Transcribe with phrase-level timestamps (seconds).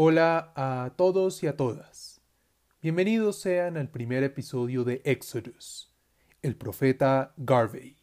[0.00, 2.20] Hola a todos y a todas.
[2.80, 5.92] Bienvenidos sean al primer episodio de Exodus,
[6.40, 7.96] el profeta Garvey.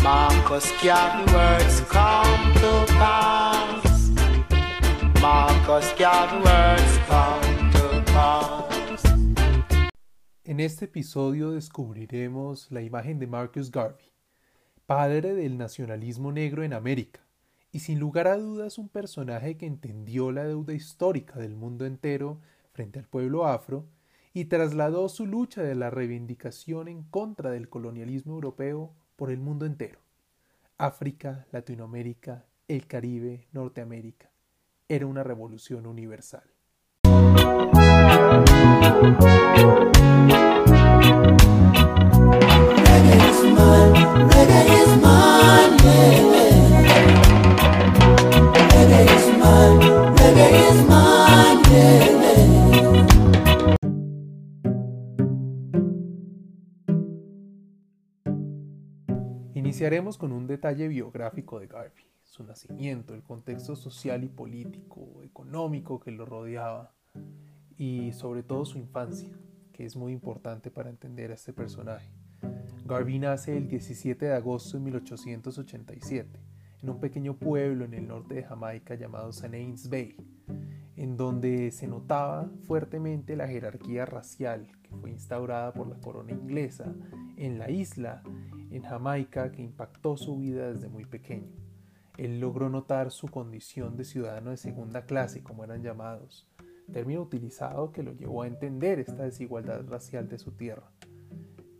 [0.00, 4.12] Marcus Garvey words come to pass.
[5.20, 9.02] Marcus Garvey words come to pass.
[10.44, 14.12] En este episodio descubriremos la imagen de Marcus Garvey,
[14.86, 17.23] padre del nacionalismo negro en América,
[17.74, 22.38] y sin lugar a dudas un personaje que entendió la deuda histórica del mundo entero
[22.72, 23.84] frente al pueblo afro
[24.32, 29.66] y trasladó su lucha de la reivindicación en contra del colonialismo europeo por el mundo
[29.66, 29.98] entero.
[30.78, 34.30] África, Latinoamérica, el Caribe, Norteamérica.
[34.88, 36.44] Era una revolución universal.
[59.54, 65.98] Iniciaremos con un detalle biográfico de Garvey, su nacimiento, el contexto social y político, económico
[65.98, 66.92] que lo rodeaba
[67.76, 69.36] y sobre todo su infancia,
[69.72, 72.08] que es muy importante para entender a este personaje.
[72.84, 76.40] Garvey nace el 17 de agosto de 1887
[76.84, 79.56] en un pequeño pueblo en el norte de Jamaica llamado St.
[79.56, 80.14] Anne's Bay,
[80.96, 86.94] en donde se notaba fuertemente la jerarquía racial que fue instaurada por la corona inglesa
[87.36, 88.22] en la isla
[88.70, 91.52] en Jamaica que impactó su vida desde muy pequeño.
[92.16, 96.48] Él logró notar su condición de ciudadano de segunda clase, como eran llamados,
[96.92, 100.90] término utilizado que lo llevó a entender esta desigualdad racial de su tierra.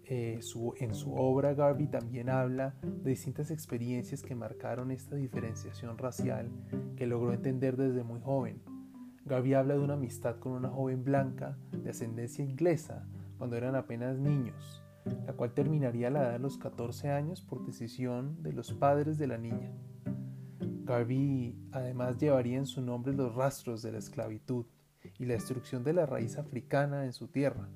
[0.06, 0.40] Eh,
[0.78, 6.50] en su obra Garvey también habla de distintas experiencias que marcaron esta diferenciación racial
[6.96, 8.73] que logró entender desde muy joven.
[9.26, 13.06] Garvey habla de una amistad con una joven blanca de ascendencia inglesa
[13.38, 14.82] cuando eran apenas niños,
[15.26, 19.16] la cual terminaría a la edad de los 14 años por decisión de los padres
[19.16, 19.72] de la niña.
[20.84, 24.66] Garvey además llevaría en su nombre los rastros de la esclavitud
[25.18, 27.68] y la destrucción de la raíz africana en su tierra.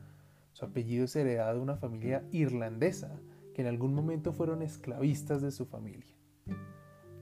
[0.53, 3.19] Su apellido es heredado de una familia irlandesa
[3.55, 6.15] que en algún momento fueron esclavistas de su familia.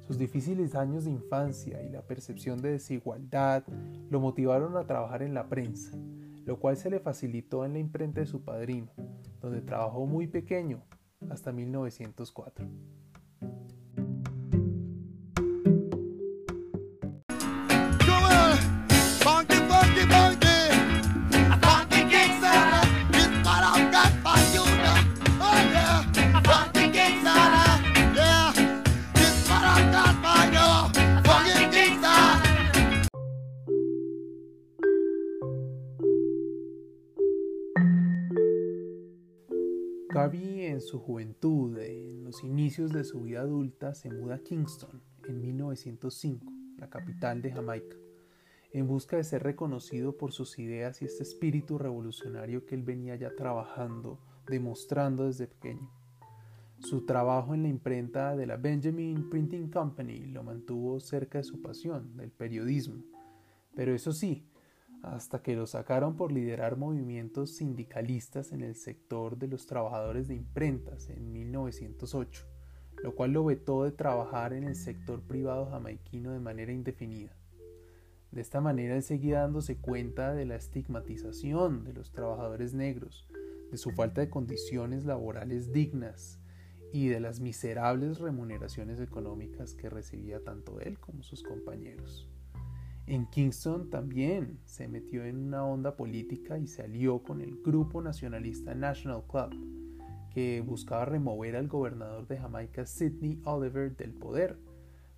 [0.06, 3.64] Sus difíciles años de infancia y la percepción de desigualdad
[4.08, 5.98] lo motivaron a trabajar en la prensa,
[6.44, 8.92] lo cual se le facilitó en la imprenta de su padrino,
[9.40, 10.84] donde trabajó muy pequeño
[11.28, 12.68] hasta 1904.
[40.86, 46.46] Su juventud, en los inicios de su vida adulta, se muda a Kingston en 1905,
[46.78, 47.96] la capital de Jamaica,
[48.72, 53.16] en busca de ser reconocido por sus ideas y este espíritu revolucionario que él venía
[53.16, 55.90] ya trabajando, demostrando desde pequeño.
[56.78, 61.60] Su trabajo en la imprenta de la Benjamin Printing Company lo mantuvo cerca de su
[61.62, 63.02] pasión, del periodismo.
[63.74, 64.46] Pero eso sí,
[65.06, 70.34] hasta que lo sacaron por liderar movimientos sindicalistas en el sector de los trabajadores de
[70.34, 72.44] imprentas en 1908,
[73.04, 77.36] lo cual lo vetó de trabajar en el sector privado jamaiquino de manera indefinida.
[78.32, 83.28] De esta manera él seguía dándose cuenta de la estigmatización de los trabajadores negros,
[83.70, 86.40] de su falta de condiciones laborales dignas
[86.92, 92.28] y de las miserables remuneraciones económicas que recibía tanto él como sus compañeros.
[93.06, 98.02] En Kingston también se metió en una onda política y se alió con el grupo
[98.02, 99.54] nacionalista National Club,
[100.34, 104.58] que buscaba remover al gobernador de Jamaica Sidney Oliver del poder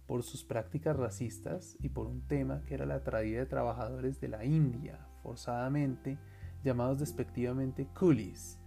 [0.06, 4.28] por sus prácticas racistas y por un tema que era la traída de trabajadores de
[4.28, 6.18] la India, forzadamente
[6.62, 8.58] llamados despectivamente coolies,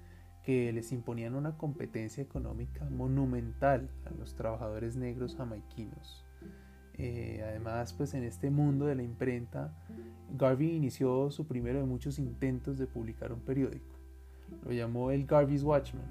[0.44, 6.26] que les imponían una competencia económica monumental a los trabajadores negros jamaiquinos.
[7.04, 9.74] Eh, además, pues en este mundo de la imprenta,
[10.38, 13.98] Garvey inició su primero de muchos intentos de publicar un periódico.
[14.64, 16.06] Lo llamó el Garvey's Watchman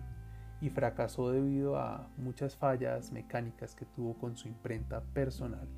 [0.60, 5.68] y fracasó debido a muchas fallas mecánicas que tuvo con su imprenta personal.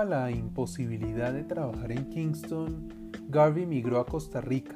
[0.00, 2.88] A la imposibilidad de trabajar en Kingston,
[3.28, 4.74] Garvey migró a Costa Rica.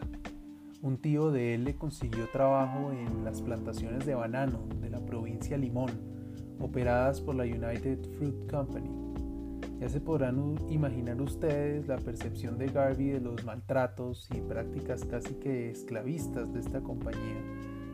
[0.83, 5.57] Un tío de él le consiguió trabajo en las plantaciones de banano de la provincia
[5.57, 5.93] Limón,
[6.61, 8.91] operadas por la United Fruit Company.
[9.81, 15.37] Ya se podrán imaginar ustedes la percepción de Garvey de los maltratos y prácticas casi
[15.37, 17.41] que esclavistas de esta compañía,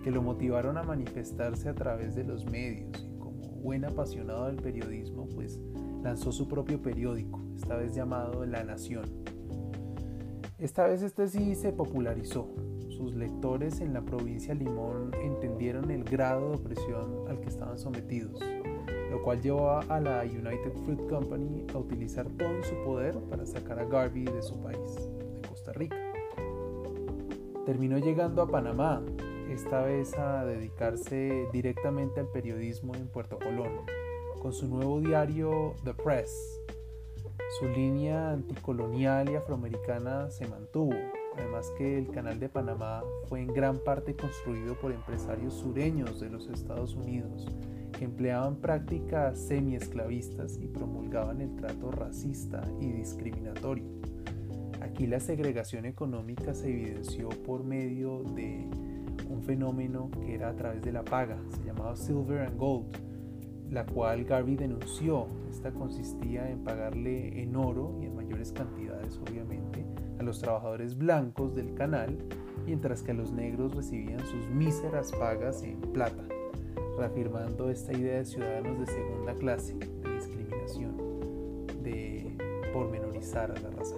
[0.03, 4.57] que lo motivaron a manifestarse a través de los medios y como buen apasionado del
[4.57, 5.61] periodismo, pues
[6.03, 9.05] lanzó su propio periódico, esta vez llamado La Nación.
[10.59, 12.49] Esta vez este sí se popularizó.
[12.89, 18.41] Sus lectores en la provincia Limón entendieron el grado de opresión al que estaban sometidos,
[19.11, 23.79] lo cual llevó a la United Fruit Company a utilizar todo su poder para sacar
[23.79, 25.09] a Garvey de su país,
[25.41, 25.97] de Costa Rica.
[27.65, 29.03] Terminó llegando a Panamá,
[29.51, 33.87] esta vez a dedicarse directamente al periodismo en Puerto Colón,
[34.41, 36.61] con su nuevo diario The Press.
[37.59, 40.95] Su línea anticolonial y afroamericana se mantuvo,
[41.37, 46.31] además que el Canal de Panamá fue en gran parte construido por empresarios sureños de
[46.31, 47.47] los Estados Unidos
[47.99, 53.85] que empleaban prácticas semi-esclavistas y promulgaban el trato racista y discriminatorio.
[54.81, 58.67] Aquí la segregación económica se evidenció por medio de
[59.29, 63.10] un fenómeno que era a través de la paga, se llamaba Silver and Gold,
[63.71, 65.27] la cual Garvey denunció.
[65.51, 69.85] Esta consistía en pagarle en oro y en mayores cantidades, obviamente,
[70.19, 72.19] a los trabajadores blancos del canal,
[72.67, 76.25] mientras que los negros recibían sus míseras pagas en plata,
[76.99, 80.97] reafirmando esta idea de ciudadanos de segunda clase, de discriminación,
[81.83, 82.37] de
[82.73, 83.97] pormenorizar a la raza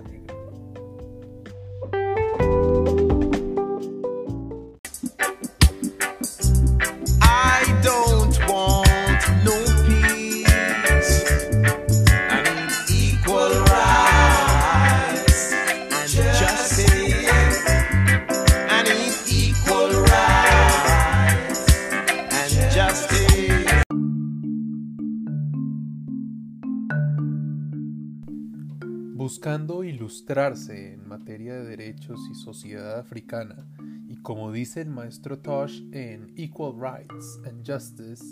[30.12, 33.66] ilustrarse en materia de derechos y sociedad africana,
[34.06, 38.22] y como dice el maestro Tosh en Equal Rights and Justice,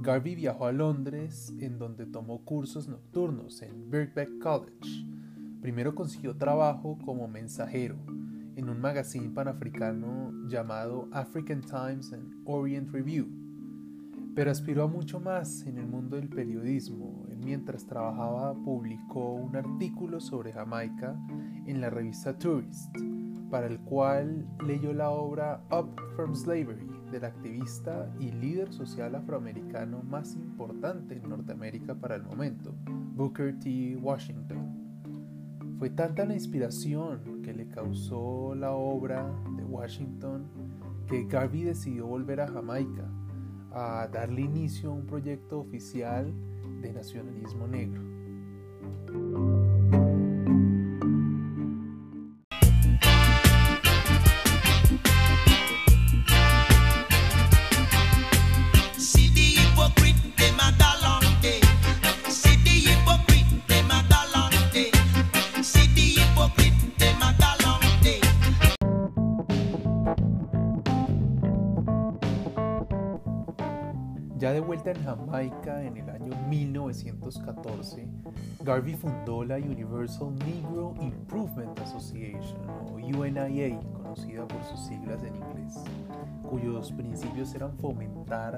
[0.00, 5.04] Garvey viajó a Londres en donde tomó cursos nocturnos en Birkbeck College.
[5.60, 7.96] Primero consiguió trabajo como mensajero
[8.56, 13.28] en un magazine panafricano llamado African Times and Orient Review,
[14.34, 17.26] pero aspiró a mucho más en el mundo del periodismo.
[17.44, 21.18] mientras trabajaba publicó un artículo sobre Jamaica
[21.66, 22.94] en la revista Tourist,
[23.50, 30.02] para el cual leyó la obra Up from Slavery del activista y líder social afroamericano
[30.02, 32.74] más importante en Norteamérica para el momento,
[33.16, 33.96] Booker T.
[33.96, 34.80] Washington.
[35.78, 40.44] Fue tanta la inspiración que le causó la obra de Washington
[41.08, 43.10] que Garvey decidió volver a Jamaica
[43.72, 46.32] a darle inicio a un proyecto oficial
[46.80, 48.00] de nacionalismo negro.
[77.30, 78.08] 1914,
[78.64, 82.58] Garvey fundó la Universal Negro Improvement Association,
[82.88, 85.78] o UNIA, conocida por sus siglas en inglés,
[86.48, 88.56] cuyos principios eran fomentar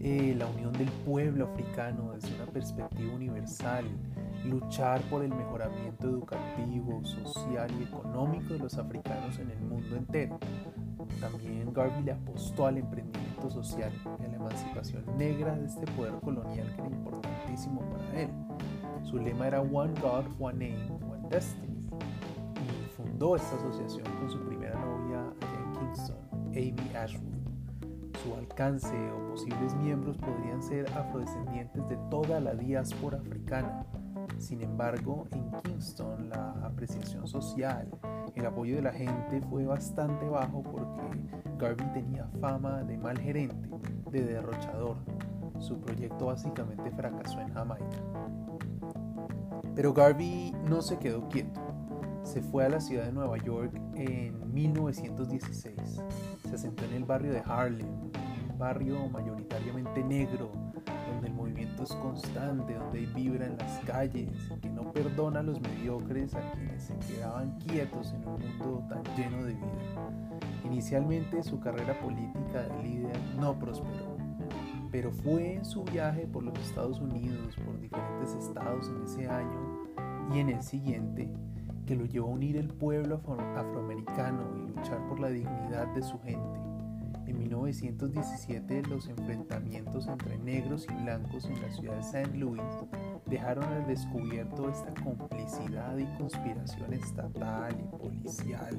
[0.00, 3.84] eh, la unión del pueblo africano desde una perspectiva universal,
[4.44, 10.38] luchar por el mejoramiento educativo, social y económico de los africanos en el mundo entero.
[11.20, 16.14] También Garvey le apostó al emprendimiento social y a la emancipación negra de este poder
[16.20, 16.96] colonial que era
[17.90, 18.30] para él.
[19.02, 21.88] Su lema era One God, One Aim, One Destiny.
[22.56, 26.16] Y fundó esta asociación con su primera novia en Kingston,
[26.50, 27.32] Amy Ashwood.
[28.22, 33.84] Su alcance o posibles miembros podrían ser afrodescendientes de toda la diáspora africana.
[34.38, 37.88] Sin embargo, en Kingston la apreciación social,
[38.34, 41.02] el apoyo de la gente fue bastante bajo porque
[41.58, 43.68] Garvey tenía fama de mal gerente,
[44.10, 44.96] de derrochador.
[45.62, 47.86] Su proyecto básicamente fracasó en Jamaica.
[49.76, 51.60] Pero Garvey no se quedó quieto.
[52.24, 56.02] Se fue a la ciudad de Nueva York en 1916.
[56.48, 60.50] Se asentó en el barrio de Harlem, un barrio mayoritariamente negro,
[61.08, 65.44] donde el movimiento es constante, donde vibra en las calles, y que no perdona a
[65.44, 70.10] los mediocres a quienes se quedaban quietos en un mundo tan lleno de vida.
[70.64, 74.16] Inicialmente su carrera política de líder no prosperó,
[74.92, 79.88] pero fue en su viaje por los Estados Unidos, por diferentes estados en ese año
[80.32, 81.32] y en el siguiente,
[81.86, 83.16] que lo llevó a unir el pueblo
[83.56, 86.60] afroamericano y luchar por la dignidad de su gente.
[87.26, 92.36] En 1917 los enfrentamientos entre negros y blancos en la ciudad de St.
[92.36, 92.62] Louis
[93.26, 98.76] dejaron al descubierto esta complicidad y conspiración estatal y policial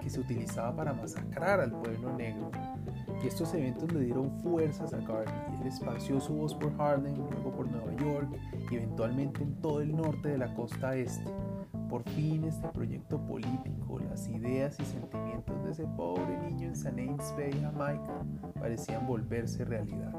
[0.00, 2.52] que se utilizaba para masacrar al pueblo negro.
[3.22, 5.34] Y estos eventos le dieron fuerzas a Garvey.
[5.60, 8.28] Él esparció su voz por Harlem, luego por Nueva York
[8.70, 11.24] y eventualmente en todo el norte de la costa este.
[11.88, 17.00] Por fin este proyecto político, las ideas y sentimientos de ese pobre niño en St.
[17.00, 18.24] Ames Bay, Jamaica,
[18.58, 20.12] parecían volverse realidad.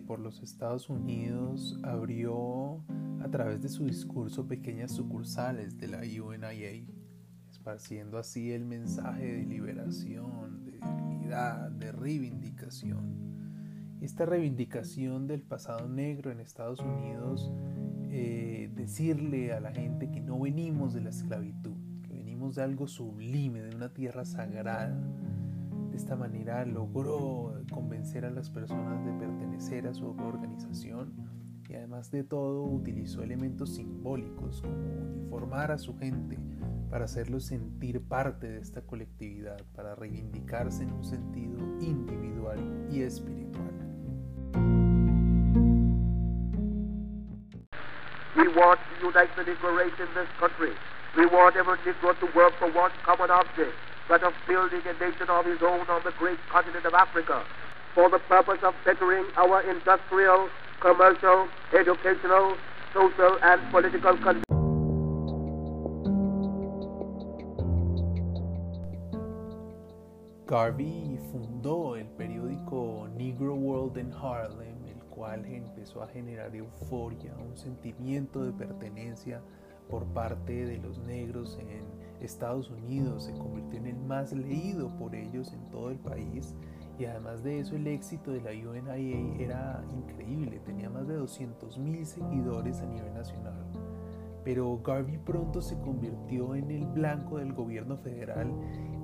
[0.00, 2.82] Por los Estados Unidos abrió
[3.20, 6.84] a través de su discurso pequeñas sucursales de la UNIA,
[7.50, 13.26] esparciendo así el mensaje de liberación, de dignidad, de reivindicación.
[14.00, 17.50] Esta reivindicación del pasado negro en Estados Unidos,
[18.10, 22.86] eh, decirle a la gente que no venimos de la esclavitud, que venimos de algo
[22.86, 24.96] sublime, de una tierra sagrada,
[25.96, 31.14] de esta manera logró convencer a las personas de pertenecer a su organización
[31.70, 36.38] y además de todo utilizó elementos simbólicos como uniformar a su gente
[36.90, 42.58] para hacerlos sentir parte de esta colectividad, para reivindicarse en un sentido individual
[42.90, 43.72] y espiritual.
[48.36, 50.74] We want to unite the Negro race in this country.
[51.16, 53.72] We want to work for one common object.
[54.08, 57.42] But of building a nation of his own on the great continent of Africa
[57.94, 60.48] for the purpose of bettering our industrial,
[60.80, 62.56] commercial, educational,
[62.92, 64.44] social, and political conditions.
[70.46, 77.56] Garvey fundó el periódico Negro World in Harlem, el cual empezó a generar euforia, un
[77.56, 79.42] sentimiento de pertenencia
[79.90, 85.14] por parte de los negros en Estados Unidos, se convirtió en el más leído por
[85.14, 86.54] ellos en todo el país
[86.98, 88.96] y además de eso el éxito de la UNIA
[89.38, 93.66] era increíble, tenía más de 200.000 seguidores a nivel nacional.
[94.44, 98.50] Pero Garvey pronto se convirtió en el blanco del gobierno federal,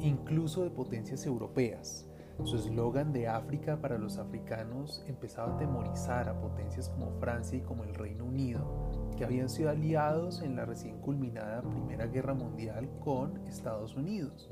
[0.01, 2.09] incluso de potencias europeas.
[2.45, 7.61] Su eslogan de África para los africanos empezaba a temorizar a potencias como Francia y
[7.63, 12.89] como el Reino Unido, que habían sido aliados en la recién culminada Primera Guerra Mundial
[13.01, 14.51] con Estados Unidos.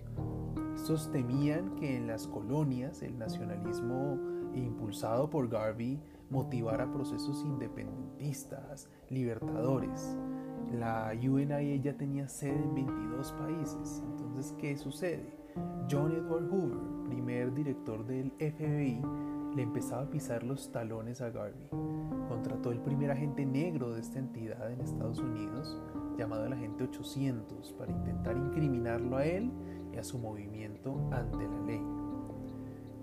[0.74, 4.18] Estos temían que en las colonias el nacionalismo
[4.54, 10.16] impulsado por Garvey motivara procesos independentistas, libertadores.
[10.72, 14.02] La UNIA ya tenía sede en 22 países.
[14.06, 15.39] Entonces, ¿qué sucede?
[15.90, 16.78] John Edward Hoover,
[17.08, 19.02] primer director del FBI,
[19.56, 21.66] le empezaba a pisar los talones a Garvey.
[22.28, 25.82] Contrató el primer agente negro de esta entidad en Estados Unidos,
[26.16, 29.50] llamado el agente 800, para intentar incriminarlo a él
[29.92, 31.82] y a su movimiento ante la ley.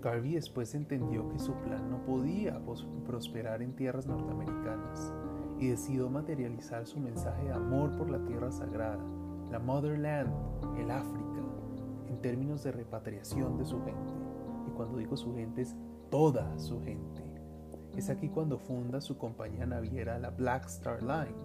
[0.00, 2.58] Garvey después entendió que su plan no podía
[3.04, 5.12] prosperar en tierras norteamericanas
[5.58, 9.04] y decidió materializar su mensaje de amor por la tierra sagrada,
[9.50, 10.32] la Motherland,
[10.78, 11.38] el África,
[12.20, 14.12] términos de repatriación de su gente.
[14.66, 15.74] Y cuando digo su gente es
[16.10, 17.22] toda su gente.
[17.96, 21.36] Es aquí cuando funda su compañía naviera la Black Star Line.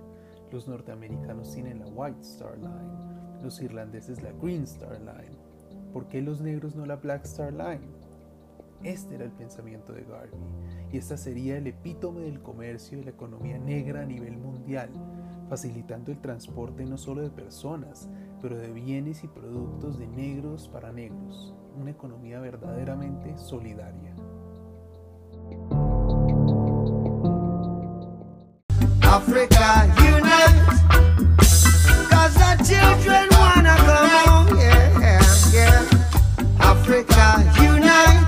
[0.51, 5.35] Los norteamericanos tienen la White Star Line, los irlandeses la Green Star Line.
[5.91, 7.87] ¿Por qué los negros no la Black Star Line?
[8.83, 10.39] Este era el pensamiento de Garvey
[10.91, 14.89] y esta sería el epítome del comercio y la economía negra a nivel mundial,
[15.49, 18.09] facilitando el transporte no solo de personas,
[18.43, 24.13] pero de bienes y productos de negros para negros, una economía verdaderamente solidaria.
[29.01, 30.65] Africa unite,
[32.09, 34.59] cause the children wanna come
[35.53, 35.87] yeah.
[36.59, 38.27] Africa unite,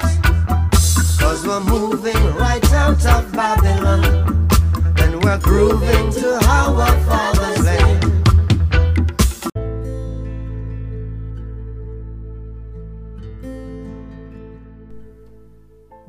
[1.19, 4.47] cause we're moving right out of Babylon,
[4.95, 8.04] and we're grooving to our father's land.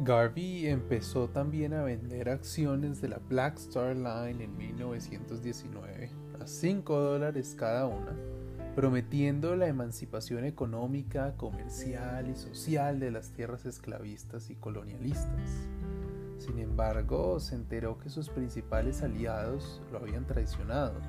[0.07, 6.11] Garvey empezó también a vender acciones de la Black Star Line en 1919
[6.41, 8.13] a 5 dólares cada una,
[8.77, 15.67] prometiendo la emancipación económica, comercial y social de las tierras esclavistas y colonialistas.
[16.39, 21.01] Sin embargo, se enteró que sus principales aliados lo habían traicionado.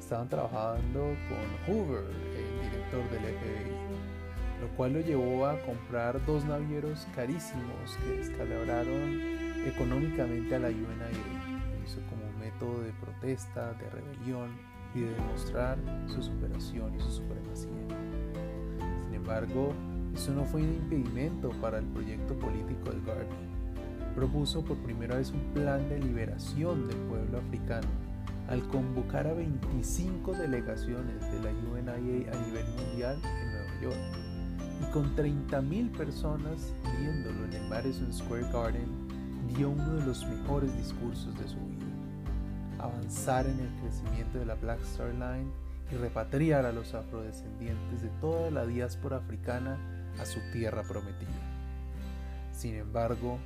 [0.00, 3.77] Estaban trabajando con Hoover, el director del FBI,
[4.60, 9.20] lo cual lo llevó a comprar dos navieros carísimos que descalabraron
[9.66, 11.82] económicamente a la UNIA.
[11.84, 14.50] Hizo como un método de protesta, de rebelión
[14.94, 17.70] y de demostrar su superación y su supremacía.
[19.04, 19.72] Sin embargo,
[20.14, 23.58] eso no fue un impedimento para el proyecto político de Garvey
[24.18, 27.86] propuso por primera vez un plan de liberación del pueblo africano
[28.48, 34.27] al convocar a 25 delegaciones de la UNIA a nivel mundial en Nueva York.
[34.80, 39.08] Y con 30.000 personas viéndolo en el Madison Square Garden,
[39.56, 41.86] dio uno de los mejores discursos de su vida.
[42.78, 45.50] Avanzar en el crecimiento de la Black Star Line
[45.90, 49.78] y repatriar a los afrodescendientes de toda la diáspora africana
[50.20, 51.28] a su tierra prometida.
[52.52, 53.38] Sin embargo,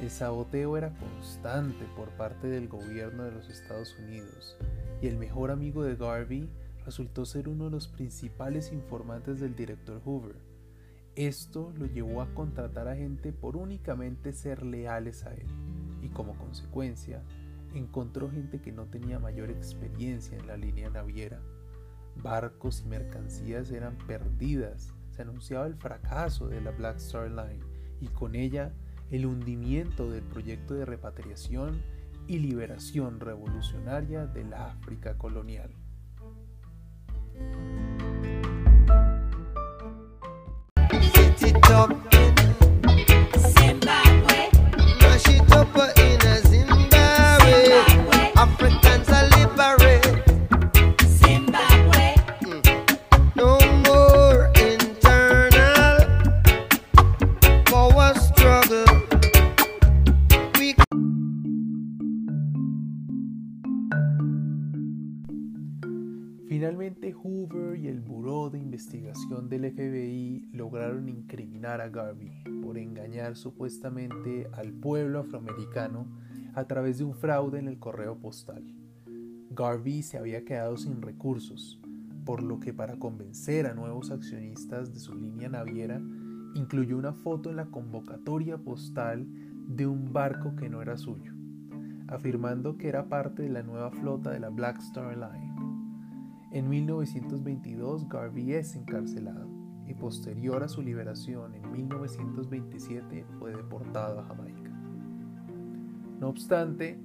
[0.00, 4.56] el saboteo era constante por parte del gobierno de los Estados Unidos
[5.02, 6.48] y el mejor amigo de Garvey
[6.84, 10.36] resultó ser uno de los principales informantes del director Hoover.
[11.18, 15.48] Esto lo llevó a contratar a gente por únicamente ser leales a él
[16.00, 17.24] y como consecuencia
[17.74, 21.40] encontró gente que no tenía mayor experiencia en la línea naviera.
[22.22, 27.64] Barcos y mercancías eran perdidas, se anunciaba el fracaso de la Black Star Line
[28.00, 28.72] y con ella
[29.10, 31.82] el hundimiento del proyecto de repatriación
[32.28, 35.74] y liberación revolucionaria de la África colonial.
[41.78, 42.17] up.
[68.98, 76.08] Investigación del FBI lograron incriminar a Garvey por engañar supuestamente al pueblo afroamericano
[76.54, 78.64] a través de un fraude en el correo postal.
[79.50, 81.80] Garvey se había quedado sin recursos,
[82.24, 86.02] por lo que para convencer a nuevos accionistas de su línea naviera,
[86.54, 89.28] incluyó una foto en la convocatoria postal
[89.68, 91.32] de un barco que no era suyo,
[92.08, 95.47] afirmando que era parte de la nueva flota de la Black Star Line.
[96.50, 99.46] En 1922 Garvey es encarcelado
[99.86, 104.70] y posterior a su liberación en 1927 fue deportado a Jamaica.
[106.18, 106.98] No obstante,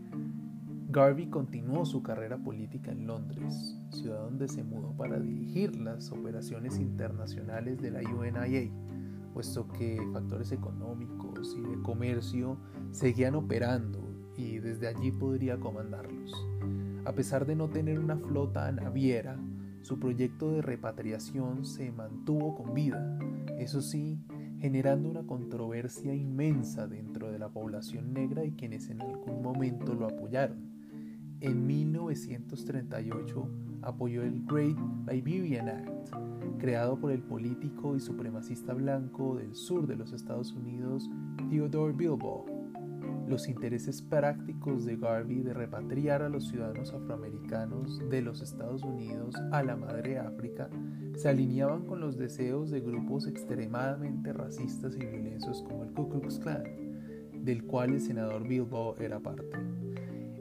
[0.89, 6.79] Garvey continuó su carrera política en Londres, ciudad donde se mudó para dirigir las operaciones
[6.79, 8.71] internacionales de la UNIA,
[9.33, 12.57] puesto que factores económicos y de comercio
[12.91, 13.99] seguían operando
[14.37, 16.33] y desde allí podría comandarlos.
[17.05, 19.37] A pesar de no tener una flota naviera,
[19.81, 23.19] su proyecto de repatriación se mantuvo con vida,
[23.59, 24.17] eso sí,
[24.59, 30.05] generando una controversia inmensa dentro de la población negra y quienes en algún momento lo
[30.05, 30.71] apoyaron.
[31.41, 33.49] En 1938
[33.81, 34.77] apoyó el Great
[35.11, 36.09] Liberian Act,
[36.57, 41.09] creado por el político y supremacista blanco del sur de los Estados Unidos
[41.49, 42.52] Theodore Bilbo
[43.33, 49.33] los intereses prácticos de Garvey de repatriar a los ciudadanos afroamericanos de los Estados Unidos
[49.51, 50.69] a la madre África
[51.15, 56.37] se alineaban con los deseos de grupos extremadamente racistas y violentos como el Ku Klux
[56.37, 56.63] Klan,
[57.43, 59.49] del cual el senador Bilbo era parte.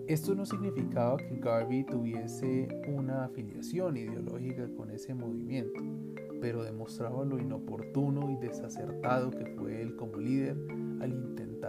[0.07, 5.83] Esto no significaba que Garvey tuviese una afiliación ideológica con ese movimiento,
[6.43, 10.59] pero demostraba lo inoportuno y desacertado que fue él como líder
[11.01, 11.11] al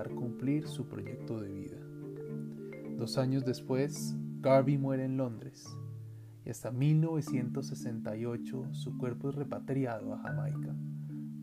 [0.01, 1.77] cumplir su proyecto de vida.
[2.97, 5.65] Dos años después, Garvey muere en Londres
[6.45, 10.75] y hasta 1968 su cuerpo es repatriado a Jamaica,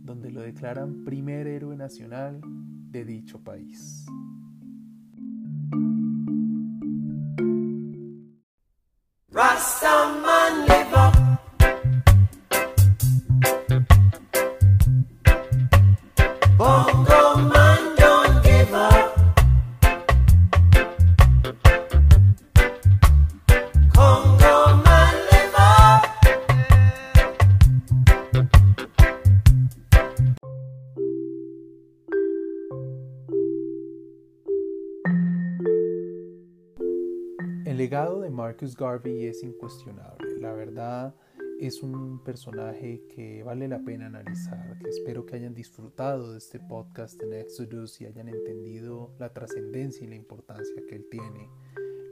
[0.03, 2.41] donde lo declaran primer héroe nacional
[2.91, 4.05] de dicho país.
[38.51, 40.41] Marcus Garvey es incuestionable.
[40.41, 41.15] La verdad
[41.61, 47.23] es un personaje que vale la pena analizar, espero que hayan disfrutado de este podcast
[47.23, 51.49] en Exodus y hayan entendido la trascendencia y la importancia que él tiene.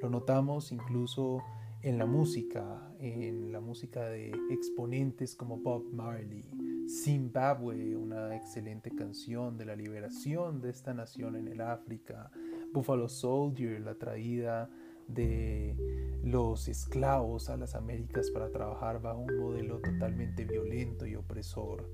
[0.01, 1.43] Lo notamos incluso
[1.83, 6.45] en la música, en la música de exponentes como Bob Marley,
[6.87, 12.31] Zimbabwe, una excelente canción de la liberación de esta nación en el África,
[12.73, 14.71] Buffalo Soldier, la traída
[15.09, 15.75] de
[16.23, 21.89] los esclavos a las Américas para trabajar bajo un modelo totalmente violento y opresor,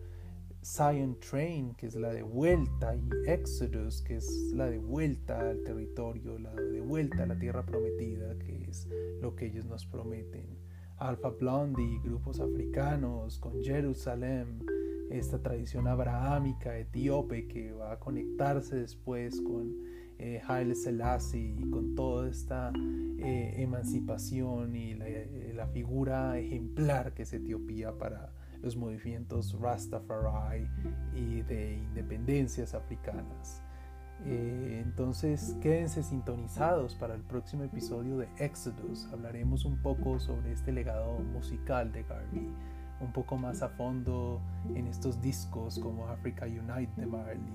[0.65, 5.63] Zion Train, que es la de vuelta, y Exodus, que es la de vuelta al
[5.63, 8.89] territorio, la de vuelta a la tierra prometida, que es
[9.21, 10.59] lo que ellos nos prometen.
[10.97, 14.65] Alpha Blondie, grupos africanos con Jerusalén,
[15.11, 19.75] esta tradición abrahámica etíope que va a conectarse después con
[20.25, 22.73] eh, Haile Selassie y con toda esta
[23.19, 28.33] eh, emancipación y la, eh, la figura ejemplar que es Etiopía para
[28.63, 30.67] los movimientos Rastafari
[31.15, 33.63] y de independencias africanas.
[34.25, 39.07] Eh, entonces quédense sintonizados para el próximo episodio de Exodus.
[39.13, 42.49] Hablaremos un poco sobre este legado musical de Garvey,
[43.01, 44.41] un poco más a fondo
[44.75, 47.53] en estos discos como Africa Unite de Marley,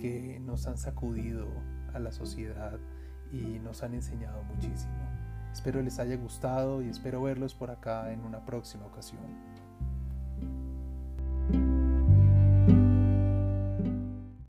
[0.00, 1.46] que nos han sacudido
[1.94, 2.78] a la sociedad
[3.30, 4.94] y nos han enseñado muchísimo.
[5.52, 9.57] Espero les haya gustado y espero verlos por acá en una próxima ocasión.